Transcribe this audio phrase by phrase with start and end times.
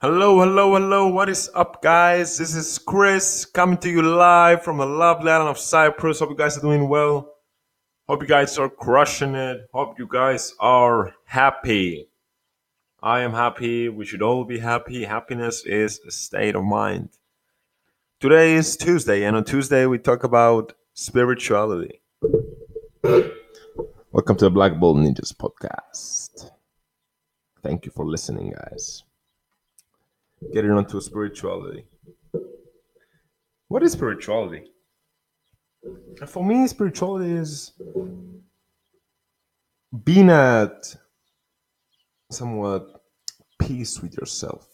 [0.00, 1.08] Hello, hello, hello.
[1.08, 2.38] What is up, guys?
[2.38, 6.20] This is Chris coming to you live from the lovely island of Cyprus.
[6.20, 7.34] Hope you guys are doing well.
[8.08, 9.68] Hope you guys are crushing it.
[9.74, 12.10] Hope you guys are happy.
[13.02, 13.88] I am happy.
[13.88, 15.02] We should all be happy.
[15.02, 17.08] Happiness is a state of mind.
[18.20, 22.02] Today is Tuesday, and on Tuesday we talk about spirituality.
[23.02, 26.52] Welcome to the Black Bull Ninjas podcast.
[27.64, 29.02] Thank you for listening, guys.
[30.52, 31.84] Getting onto spirituality.
[33.68, 34.70] What is spirituality?
[36.26, 37.72] For me, spirituality is
[40.04, 40.96] being at
[42.30, 42.86] somewhat
[43.58, 44.66] peace with yourself,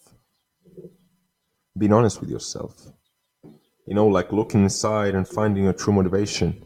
[1.77, 2.87] being honest with yourself.
[3.87, 6.63] You know, like looking inside and finding your true motivation,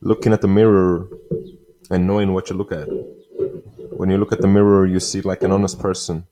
[0.00, 1.08] looking at the mirror
[1.90, 2.88] and knowing what you look at.
[3.90, 6.26] When you look at the mirror, you see like an honest person,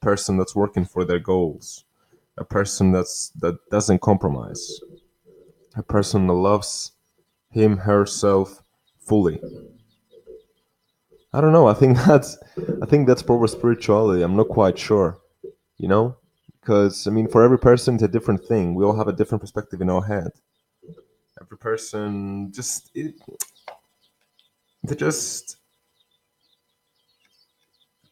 [0.00, 1.84] person that's working for their goals,
[2.38, 4.80] a person that's that doesn't compromise,
[5.76, 6.92] a person that loves
[7.50, 8.62] him herself
[9.00, 9.40] fully.
[11.32, 11.68] I don't know.
[11.68, 12.38] I think that's
[12.82, 14.22] I think that's proper spirituality.
[14.22, 15.18] I'm not quite sure,
[15.78, 16.16] you know,
[16.60, 18.74] because I mean, for every person, it's a different thing.
[18.74, 20.30] We all have a different perspective in our head.
[21.40, 23.14] Every person just it,
[24.82, 25.56] they just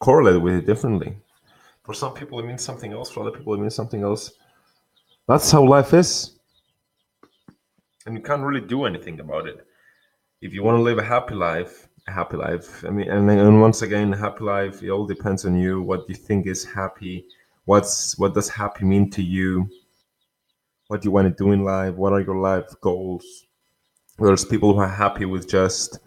[0.00, 1.19] correlate with it differently.
[1.89, 3.11] For some people, it means something else.
[3.11, 4.33] For other people, it means something else.
[5.27, 6.33] That's how life is,
[8.05, 9.67] and you can't really do anything about it.
[10.42, 12.84] If you want to live a happy life, a happy life.
[12.84, 14.83] I mean, and, and once again, happy life.
[14.83, 15.81] It all depends on you.
[15.81, 17.25] What you think is happy.
[17.64, 19.70] What's what does happy mean to you?
[20.89, 21.94] What do you want to do in life?
[21.94, 23.47] What are your life goals?
[24.19, 26.00] There's people who are happy with just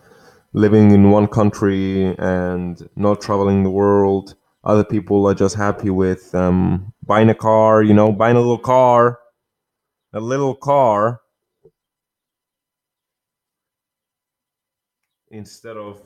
[0.53, 4.35] living in one country and not traveling the world.
[4.63, 8.59] Other people are just happy with um, buying a car, you know, buying a little
[8.59, 9.19] car,
[10.13, 11.21] a little car,
[15.31, 15.99] instead of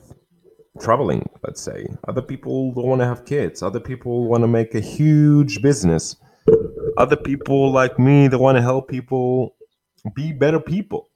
[0.80, 1.86] traveling, let's say.
[2.08, 3.62] Other people don't want to have kids.
[3.62, 6.16] Other people want to make a huge business.
[6.96, 9.54] Other people like me, they want to help people
[10.14, 11.10] be better people.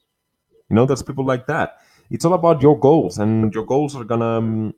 [0.69, 1.79] You know, there's people like that.
[2.11, 4.75] It's all about your goals, and your goals are gonna um,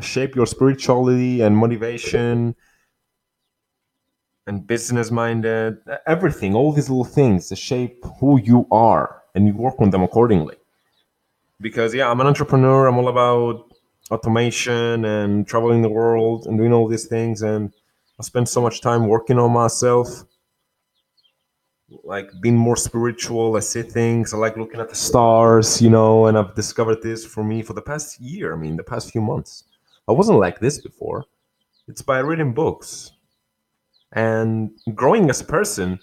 [0.00, 2.54] shape your spirituality and motivation
[4.46, 9.54] and business minded, everything, all these little things that shape who you are, and you
[9.54, 10.56] work on them accordingly.
[11.60, 13.72] Because, yeah, I'm an entrepreneur, I'm all about
[14.10, 17.72] automation and traveling the world and doing all these things, and
[18.20, 20.24] I spend so much time working on myself
[22.04, 23.56] like being more spiritual.
[23.56, 24.34] I see things.
[24.34, 27.72] I like looking at the stars, you know, and I've discovered this for me for
[27.72, 28.52] the past year.
[28.52, 29.64] I mean, the past few months.
[30.08, 31.24] I wasn't like this before.
[31.88, 33.12] It's by reading books
[34.12, 35.98] and growing as a person.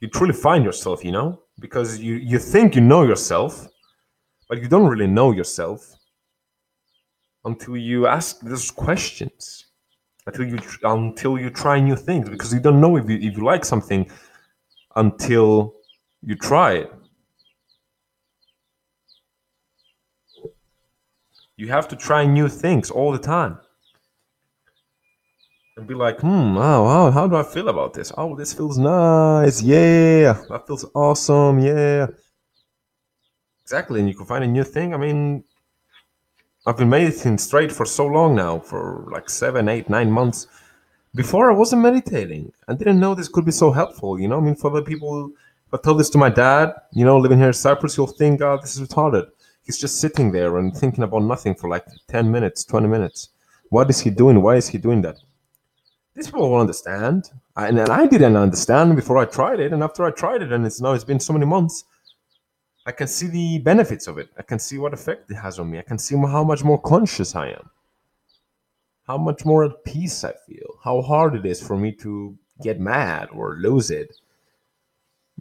[0.00, 3.68] You truly find yourself, you know, because you you think you know yourself,
[4.48, 5.94] but you don't really know yourself
[7.44, 9.66] until you ask those questions.
[10.26, 13.44] Until you until you try new things, because you don't know if you if you
[13.44, 14.08] like something
[14.94, 15.74] until
[16.22, 16.92] you try it.
[21.56, 23.58] You have to try new things all the time.
[25.76, 28.12] And be like, hmm, wow, how, how do I feel about this?
[28.16, 29.62] Oh, this feels nice.
[29.62, 31.58] Yeah, that feels awesome.
[31.58, 32.08] Yeah.
[33.62, 34.00] Exactly.
[34.00, 34.92] And you can find a new thing.
[34.92, 35.44] I mean,
[36.66, 40.46] I've been meditating straight for so long now, for like seven, eight, nine months.
[41.14, 42.52] Before I wasn't meditating.
[42.68, 44.18] I didn't know this could be so helpful.
[44.18, 45.32] You know, I mean, for the people,
[45.66, 48.40] if I told this to my dad, you know, living here in Cyprus, you'll think,
[48.40, 49.26] God, this is retarded.
[49.64, 53.30] He's just sitting there and thinking about nothing for like 10 minutes, 20 minutes.
[53.70, 54.42] What is he doing?
[54.42, 55.16] Why is he doing that?
[56.14, 57.30] These people won't understand.
[57.56, 59.72] And, and I didn't understand before I tried it.
[59.72, 61.84] And after I tried it, and it's now it's been so many months,
[62.84, 64.28] I can see the benefits of it.
[64.36, 65.78] I can see what effect it has on me.
[65.78, 67.70] I can see how much more conscious I am
[69.06, 72.80] how much more at peace I feel, how hard it is for me to get
[72.80, 74.14] mad or lose it.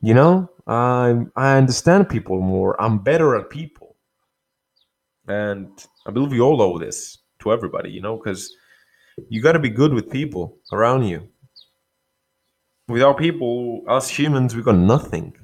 [0.01, 2.81] You know, I I understand people more.
[2.81, 3.90] I'm better at people,
[5.27, 5.69] and
[6.05, 7.89] I believe we all owe this to everybody.
[7.91, 8.53] You know, because
[9.29, 11.27] you got to be good with people around you.
[12.87, 15.35] Without people, us humans, we got nothing.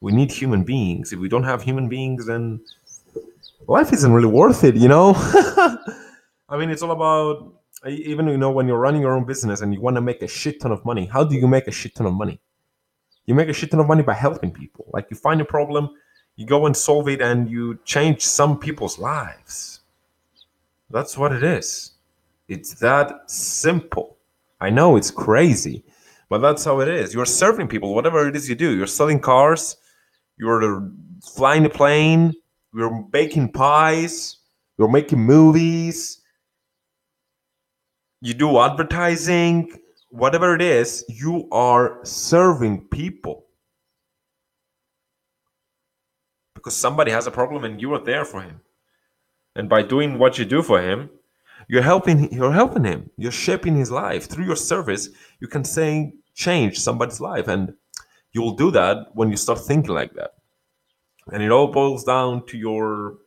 [0.00, 1.12] We need human beings.
[1.12, 2.60] If we don't have human beings, then
[3.66, 4.76] life isn't really worth it.
[4.76, 5.14] You know.
[6.48, 7.54] I mean, it's all about
[7.88, 10.28] even you know when you're running your own business and you want to make a
[10.28, 11.06] shit ton of money.
[11.06, 12.40] How do you make a shit ton of money?
[13.26, 14.86] You make a shit ton of money by helping people.
[14.92, 15.90] Like you find a problem,
[16.36, 19.80] you go and solve it, and you change some people's lives.
[20.90, 21.92] That's what it is.
[22.48, 24.18] It's that simple.
[24.60, 25.82] I know it's crazy,
[26.28, 27.12] but that's how it is.
[27.12, 28.76] You're serving people, whatever it is you do.
[28.76, 29.76] You're selling cars,
[30.38, 30.90] you're
[31.34, 32.34] flying a plane,
[32.74, 34.36] you're baking pies,
[34.78, 36.20] you're making movies,
[38.20, 39.72] you do advertising,
[40.10, 43.45] whatever it is, you are serving people.
[46.66, 48.60] Because somebody has a problem and you are there for him.
[49.54, 51.10] And by doing what you do for him,
[51.68, 53.08] you're helping you're helping him.
[53.16, 54.28] You're shaping his life.
[54.28, 57.46] Through your service, you can say change somebody's life.
[57.46, 57.74] And
[58.32, 60.32] you will do that when you start thinking like that.
[61.32, 63.18] And it all boils down to your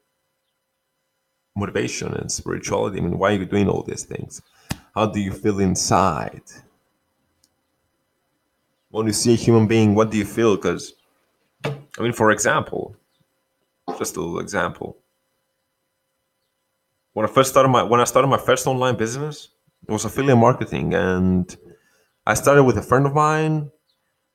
[1.56, 2.98] motivation and spirituality.
[2.98, 4.42] I mean, why are you doing all these things?
[4.94, 6.44] How do you feel inside?
[8.90, 10.58] When you see a human being, what do you feel?
[10.58, 10.94] Because,
[11.64, 12.98] I mean, for example,
[13.98, 14.98] just a little example.
[17.14, 19.50] When I first started my when I started my first online business,
[19.88, 21.56] it was affiliate marketing, and
[22.26, 23.72] I started with a friend of mine,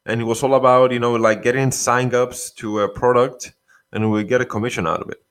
[0.06, 3.52] and it was all about you know like getting sign ups to a product,
[3.92, 5.24] and we get a commission out of it.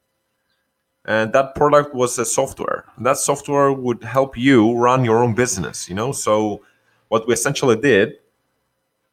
[1.06, 2.86] And that product was a software.
[2.98, 6.12] That software would help you run your own business you know?
[6.14, 6.64] So
[7.10, 8.14] what we essentially did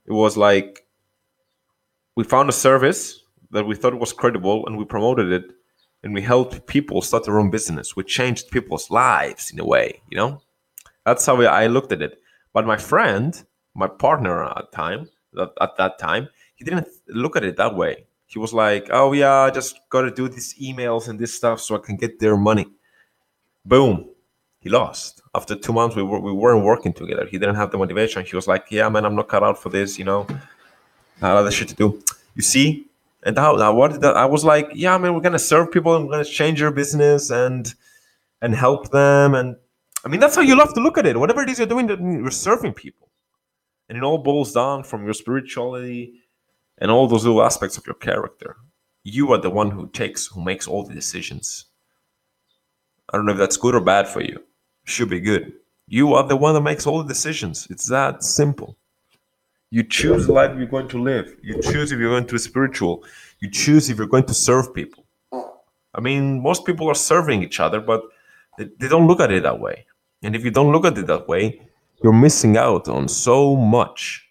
[0.06, 0.86] it was like
[2.16, 5.52] we found a service that we thought was credible and we promoted it
[6.02, 10.00] and we helped people start their own business we changed people's lives in a way
[10.10, 10.40] you know
[11.04, 12.20] that's how i looked at it
[12.52, 13.44] but my friend
[13.74, 15.08] my partner at time
[15.38, 19.40] at that time he didn't look at it that way he was like, "Oh yeah,
[19.46, 22.36] I just got to do these emails and this stuff so I can get their
[22.36, 22.66] money."
[23.64, 24.08] Boom,
[24.60, 25.20] he lost.
[25.34, 27.26] After two months, we were we weren't working together.
[27.26, 28.24] He didn't have the motivation.
[28.24, 29.98] He was like, "Yeah, man, I'm not cut out for this.
[29.98, 30.28] You know,
[31.20, 32.00] I have other shit to do."
[32.36, 32.86] You see,
[33.22, 36.06] and how, what that, I was like, "Yeah, I mean, we're gonna serve people and
[36.06, 37.74] we're gonna change your business and
[38.40, 39.56] and help them." And
[40.04, 41.18] I mean, that's how you love to look at it.
[41.18, 43.10] Whatever it is you're doing, you're serving people,
[43.88, 46.14] and it all boils down from your spirituality
[46.78, 48.56] and all those little aspects of your character.
[49.04, 51.66] You are the one who takes, who makes all the decisions.
[53.12, 54.42] I don't know if that's good or bad for you.
[54.84, 55.52] Should be good.
[55.86, 57.66] You are the one that makes all the decisions.
[57.70, 58.76] It's that simple.
[59.70, 61.36] You choose the life you're going to live.
[61.42, 63.04] You choose if you're going to be spiritual.
[63.38, 65.06] You choose if you're going to serve people.
[65.32, 65.48] Mm.
[65.94, 68.02] I mean, most people are serving each other, but
[68.58, 69.86] they don't look at it that way.
[70.22, 71.62] And if you don't look at it that way,
[72.02, 74.26] you're missing out on so much.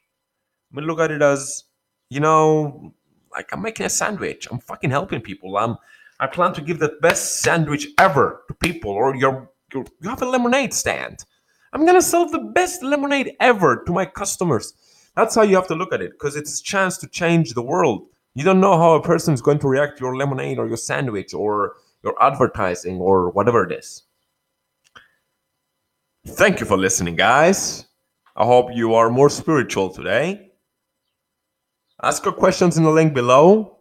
[0.72, 1.64] I mean, look at it as
[2.10, 2.94] you know,
[3.32, 4.48] like I'm making a sandwich.
[4.52, 5.58] I'm fucking helping people.
[5.58, 5.78] I'm
[6.20, 8.92] I plan to give the best sandwich ever to people.
[8.92, 11.24] Or you're, you're you have a lemonade stand.
[11.72, 14.74] I'm gonna sell the best lemonade ever to my customers.
[15.16, 17.62] That's how you have to look at it, because it's a chance to change the
[17.62, 18.08] world.
[18.36, 20.78] You don't know how a person is going to react to your lemonade or your
[20.78, 24.04] sandwich or your advertising or whatever it is.
[26.26, 27.88] Thank you for listening, guys.
[28.36, 30.52] I hope you are more spiritual today.
[32.02, 33.80] Ask your questions in the link below.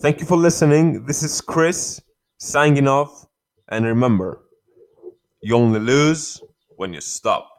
[0.00, 1.04] Thank you for listening.
[1.04, 2.00] This is Chris
[2.38, 3.26] signing off.
[3.68, 4.40] And remember,
[5.40, 6.42] you only lose
[6.76, 7.57] when you stop.